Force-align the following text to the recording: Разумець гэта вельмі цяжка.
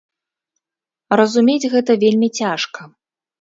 Разумець 1.21 1.69
гэта 1.75 1.91
вельмі 2.05 2.29
цяжка. 2.41 2.81